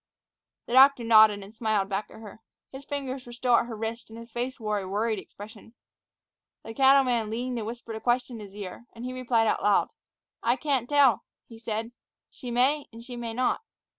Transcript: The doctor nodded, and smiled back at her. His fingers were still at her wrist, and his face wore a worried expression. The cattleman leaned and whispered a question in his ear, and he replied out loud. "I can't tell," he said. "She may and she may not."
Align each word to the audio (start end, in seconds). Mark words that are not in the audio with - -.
The 0.65 0.73
doctor 0.73 1.03
nodded, 1.03 1.43
and 1.43 1.55
smiled 1.55 1.87
back 1.87 2.09
at 2.09 2.21
her. 2.21 2.41
His 2.71 2.85
fingers 2.85 3.27
were 3.27 3.31
still 3.33 3.55
at 3.57 3.67
her 3.67 3.75
wrist, 3.77 4.09
and 4.09 4.17
his 4.17 4.31
face 4.31 4.59
wore 4.59 4.79
a 4.79 4.87
worried 4.89 5.19
expression. 5.19 5.75
The 6.63 6.73
cattleman 6.73 7.29
leaned 7.29 7.59
and 7.59 7.67
whispered 7.67 7.95
a 7.95 8.01
question 8.01 8.39
in 8.41 8.47
his 8.47 8.55
ear, 8.55 8.87
and 8.93 9.05
he 9.05 9.13
replied 9.13 9.45
out 9.45 9.61
loud. 9.61 9.89
"I 10.41 10.55
can't 10.55 10.89
tell," 10.89 11.23
he 11.47 11.59
said. 11.59 11.91
"She 12.31 12.49
may 12.49 12.87
and 12.91 13.03
she 13.03 13.15
may 13.15 13.35
not." 13.35 13.61